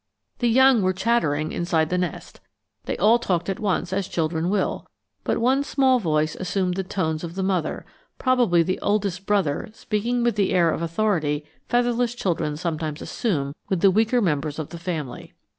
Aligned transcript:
The 0.39 0.47
young 0.49 0.81
were 0.81 0.93
chattering 0.93 1.51
inside 1.51 1.91
the 1.91 1.97
nest. 1.99 2.39
They 2.85 2.97
all 2.97 3.19
talked 3.19 3.49
at 3.49 3.59
once 3.59 3.93
as 3.93 4.07
children 4.07 4.49
will, 4.49 4.87
but 5.23 5.37
one 5.37 5.63
small 5.63 5.99
voice 5.99 6.33
assumed 6.35 6.73
the 6.73 6.83
tones 6.83 7.23
of 7.23 7.35
the 7.35 7.43
mother; 7.43 7.85
probably 8.17 8.63
the 8.63 8.79
oldest 8.79 9.27
brother 9.27 9.69
speaking 9.73 10.23
with 10.23 10.35
the 10.37 10.53
air 10.53 10.71
of 10.71 10.81
authority 10.81 11.45
featherless 11.69 12.15
children 12.15 12.57
sometimes 12.57 13.03
assume 13.03 13.53
with 13.69 13.81
the 13.81 13.91
weaker 13.91 14.21
members 14.23 14.57
of 14.57 14.69
the 14.69 14.79
family. 14.79 15.33